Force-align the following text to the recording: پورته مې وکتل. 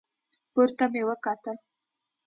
پورته 0.51 0.85
مې 0.91 1.01
وکتل. 1.09 1.57